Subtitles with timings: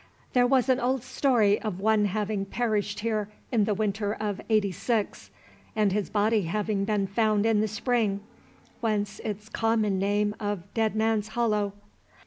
[0.33, 5.29] There was an old story of one having perished here in the winter of '86,
[5.75, 8.21] and his body having been found in the spring,
[8.79, 11.73] whence its common name of "Dead Man's Hollow."